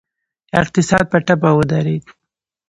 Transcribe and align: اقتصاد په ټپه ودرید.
اقتصاد 0.61 1.05
په 1.11 1.17
ټپه 1.25 1.49
ودرید. 1.57 2.03